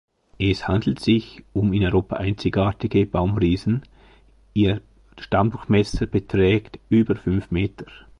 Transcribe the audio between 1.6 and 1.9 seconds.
in